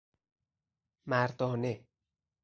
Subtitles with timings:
[1.07, 1.85] مردانه